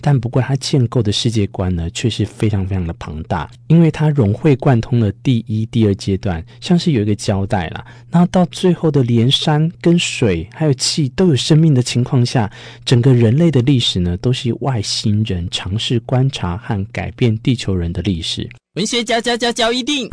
[0.00, 7.84] 但不过它建构的世界观呢，却是非常非常的庞大，因为它融会贯通了第一、第二阶段，像是有一个交代啦。
[8.10, 12.50] 那到最后的连山跟水还有气都有生命的情况下，
[12.84, 18.48] 整个人类的历史呢，都是外星人尝试观察和改变地球人的历史。
[18.74, 20.08] 文学嚼嚼嚼嚼一定。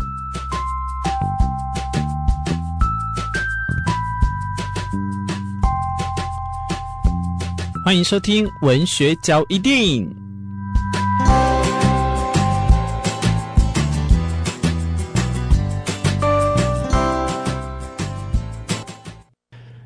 [7.88, 10.14] 欢迎收听文学交易电影。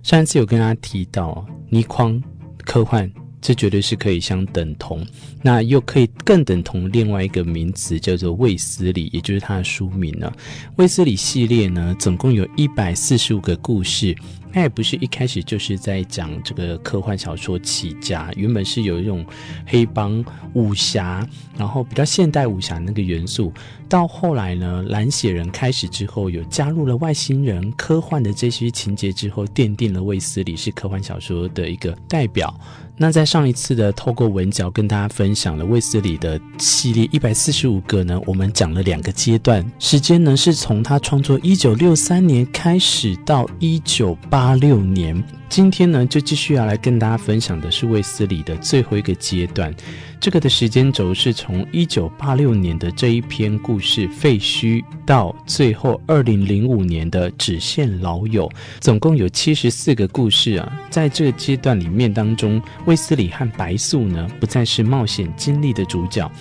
[0.02, 2.20] 上一次有跟大家提到，倪匡
[2.66, 3.08] 科幻，
[3.40, 5.06] 这绝对是可以相等同，
[5.44, 10.32] 那又可以更等同另外一个名词，叫做卫斯理，也就是他的书名呢。
[10.78, 14.18] 卫斯理系列呢，总共有一百四十五个故事。
[14.54, 19.26] 他也不是一开始就是在讲这个科幻小说起家，原本是有一种
[19.66, 20.24] 黑帮
[20.54, 23.54] 武侠，然后比较现代武侠那个元素。
[23.88, 32.58] 到后来呢，蓝血人开始之后，有加入了外星人科幻的这些情节之后，奠定了卫斯理是科幻小说的一个代表。
[32.96, 45.41] 那在上一次的透过文角跟大家分享了卫斯理的系列一百四十五个呢，我们讲了两个阶段，时间呢是从他创作一九六三年开始到一九八八六年。
[45.52, 49.76] 今天呢，就继续要来跟大家分享的是卫斯理的最后一个阶段。
[50.18, 58.48] 这个的时间轴是从一九八六年的这一篇故事《废墟》到最后二零零五年的《只羡老友》，
[58.80, 60.72] 总共有七十四个故事啊。
[60.90, 66.32] 在这个阶段里面当中，卫斯理和白素呢，不再是冒险经历的主角。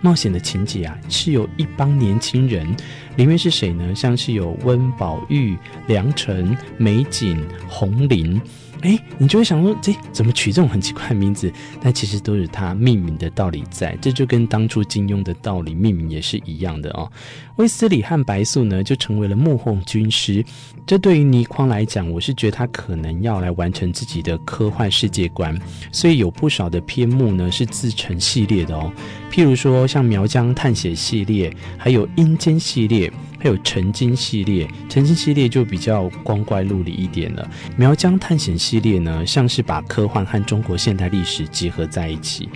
[0.00, 2.72] 冒险的情节啊，是有一帮年轻人，
[3.16, 3.92] 里面是谁呢？
[3.96, 8.40] 像是有温宝玉、梁辰、美景、红菱。
[8.82, 11.52] 哎，你就会想说，这怎么取这种很奇怪的名字？
[11.82, 17.10] 但其实都是他命名的道理在，这就跟当初金庸的道理命名也是一样的哦。
[17.56, 20.44] 卫斯理和白素呢，就成为了幕后军师。
[20.86, 25.56] 这对于倪匡来讲，我是觉得他可能要来完成自己的科幻世界观，
[25.92, 28.90] 所以有不少的篇目呢是自成系列的哦。
[29.30, 33.12] 譬如说像苗疆探险系列，还有阴间系列。
[33.40, 37.50] 还有沉金系列，沉金系列就比较光怪陆离一点了。
[37.76, 42.48] 苗疆探险系列呢，像是把科幻和中国现代历史结合在一起。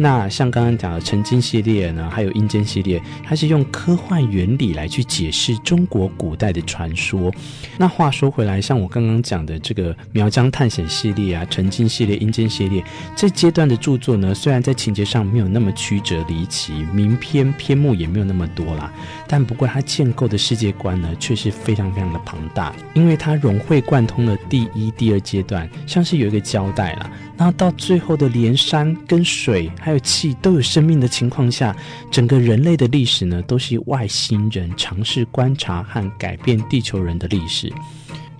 [0.00, 7.32] 那像刚刚讲的曾经系列呢，还有阴间系列，它是用科幻原理来去解释中国古代的传说。
[7.76, 12.82] 那话说回来，像我刚刚讲的这个苗疆探险系列啊，曾经系列、阴间系列
[13.16, 18.92] 这阶段的著作呢，虽然在情节上没有那么曲折离奇，名篇篇目也没有那么多啦，
[19.26, 27.10] 但不过它建构的世界观呢，却是非常非常的庞大，因为它融会贯通了第一、第二阶段，像是有一个交代啦。
[27.36, 31.74] 那到最后的连山跟水还有气都有生命的情况下，
[32.10, 37.72] 整个人类的历史呢，都是外星人尝试观察和改变地球人的历史。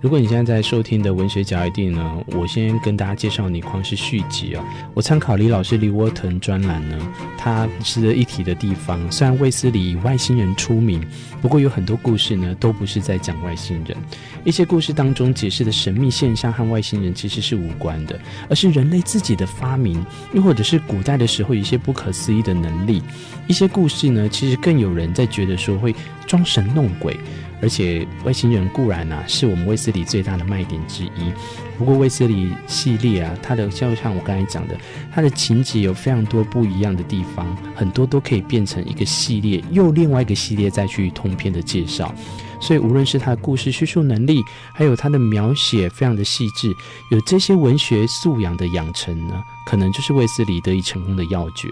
[0.00, 4.64] 如果你现在在收听的文学嚼一定呢，我先跟大家介绍倪匡是续集哦。
[4.94, 6.96] 我参考李老师李沃腾专栏呢，
[7.36, 11.04] 他值得一提的地方，虽然卫斯理以外星人出名，
[11.42, 13.96] 不过有很多故事呢，都不是在讲外星人。
[14.44, 18.16] 一些故事当中解释的神秘现象和外星人其实是无关的，
[18.48, 23.02] 而是人类自己的发明，又或者是古代的时候一些不可思议的能力。
[23.48, 25.92] 一些故事呢，其实更有人在觉得说会
[26.28, 27.18] 装神弄鬼。
[27.60, 31.32] 而且外星人固然啊是我们卫斯理最大的卖点之一，
[31.76, 34.78] 不过卫斯理系列啊，它的就像我刚才讲的，
[35.12, 42.14] 它的情节有非常多不一样的地方，很多都可以变成一个系列，又另外一个系列再去通篇的介绍。
[42.60, 44.40] 所以无论是它的故事叙述能力，
[44.72, 46.72] 还有它的描写非常的细致，
[47.10, 51.68] 有这些文学素养的养成呢，可能就是卫斯理得以成功的要诀。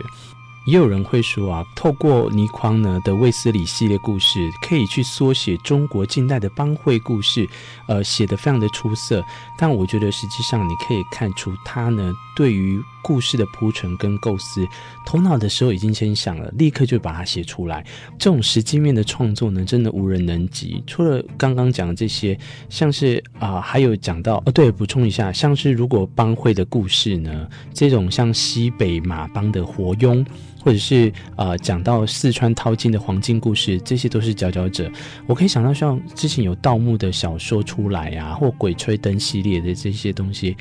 [0.66, 7.48] 也有人会说啊，透过倪匡呢的卫斯理系列故事，可以去缩写中国近代的帮会故事，
[7.86, 9.24] 呃，写得非常的出色。
[9.56, 14.66] 但我觉得实际上你可以看出他呢对于故事的铺陈跟构思，
[15.06, 17.86] 头脑的时候已经先想了，立刻就把它写出来。
[18.18, 20.82] 这种实际面的创作呢，真的无人能及。
[20.84, 22.36] 除了刚刚讲的这些，
[22.68, 30.26] 像是啊、还有讲到哦，对，补充一下，像是如果帮会的故事呢，这种像西北马帮的活佣。
[30.66, 34.90] 或者是呃讲到四川淘金的黄金故事，这些都是佼佼者。
[35.28, 40.56] 我可以想到像之前有盗墓的小说出来啊，或鬼吹灯系列的这些东西，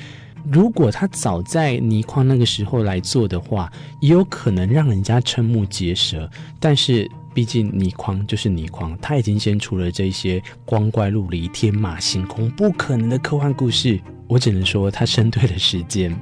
[0.52, 6.30] 如果他早在倪匡那个时候来做的话，也有可能让人家瞠目结舌。
[6.60, 16.16] 但是毕竟倪匡就是倪匡，他已经先出了这些光怪陆离、天马行空、不可能的科幻故事，我只能说他生对了时间。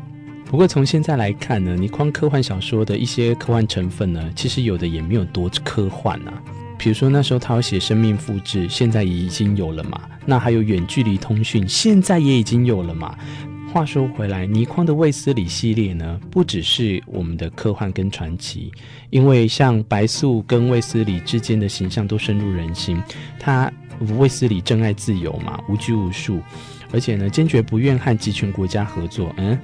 [0.54, 6.44] 不过从现在来看呢，倪匡科幻小说的一些科幻成分呢，其实有的也没有多科幻啊。
[6.78, 10.00] 比如说那时候他要写生命复制，现在已经有了嘛。
[10.28, 13.18] 那还有远距离通讯，现在也已经有了嘛。
[13.74, 18.72] 话说回来，倪匡的卫斯理系列呢，不只是我们的科幻跟传奇，
[19.10, 23.02] 因为像白素跟卫斯理之间的形象都深入人心。
[23.40, 23.74] 他
[24.20, 26.40] 卫斯理珍爱自由嘛，无拘无束。
[26.92, 29.34] 而且呢，坚决不愿和集权国家合作。
[29.38, 29.58] 嗯，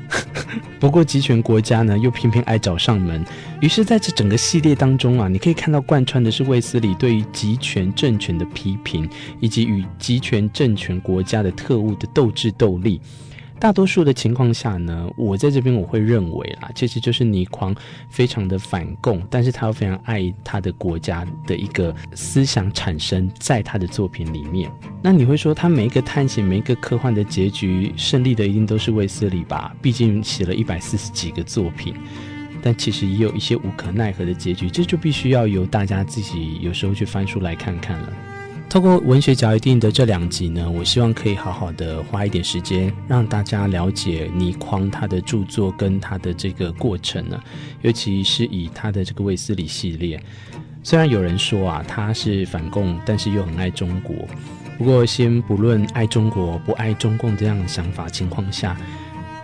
[0.80, 3.24] 不过集权国家呢，又偏偏爱找上门。
[3.60, 9.08] 于是，在这整个系列当中啊，你可以看到贯穿的是卫斯理对于集权政权的批评，
[9.42, 13.02] 以及与集权政权国家的特务的斗智斗力。
[13.60, 17.76] 大多数的情况下呢，我在这边我会认为啦，其实就是倪匡
[18.10, 24.72] 非常的反共，但是他又非常爱他的国家的一个思想产生在他的作品里面。
[25.02, 29.76] 那你会说他每一个探险、每一个科幻的结局胜利的一定都是卫斯理吧？
[29.82, 31.94] 毕竟写了一百四十几个作品，
[32.62, 38.14] 但其实也有一些无可奈何的结局，这就必须要由大家自己有时候去翻书来看看了。
[38.70, 47.42] 透过文学角一定的这两集呢，我希望可以好好的花一点时间，让大家了解倪匡他的著作跟他的这个过程呢，
[47.82, 50.22] 尤其是以他的这个卫斯理系列。
[50.84, 54.16] 虽然有人说啊，他是反共，但是又很爱中国。
[54.78, 58.78] 不过先不论爱中国不爱中共这样的想法情况下，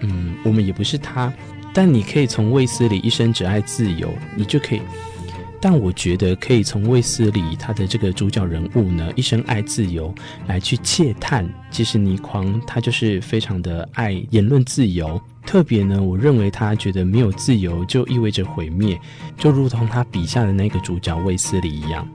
[0.01, 1.33] 嗯，我们也不是他，
[1.73, 4.81] 但你可以从卫斯理一生只爱自由，你就可以。
[5.67, 10.13] 但我觉得可以从卫斯理他的这个主角人物呢，一生爱自由
[10.45, 15.19] 来去切探，其实倪匡他就是非常的爱言论自由。
[15.43, 18.95] 特别呢，我认为他觉得没有自由就意味着毁灭，
[19.39, 22.07] 就如同他笔下的那个主角卫斯理一样。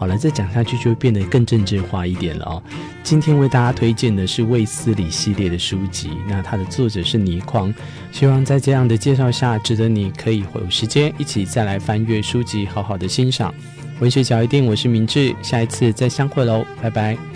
[0.00, 2.62] 好了，再讲下去就会变得更政治化一点了哦。
[3.02, 7.70] 今天为大家推荐的是卫斯理系列的书籍，那它的作者是倪匡。
[8.10, 13.54] 希望在这样的介绍下，值得你可以有时间一起再来翻阅书籍，好好的欣赏。
[14.00, 17.29] 文学角一定，我是明智，下一次再相会喽，拜拜。